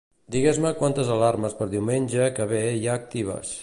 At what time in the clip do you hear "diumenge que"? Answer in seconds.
1.77-2.51